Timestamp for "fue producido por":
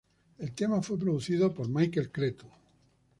0.81-1.69